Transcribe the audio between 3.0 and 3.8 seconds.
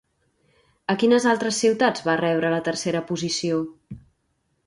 posició?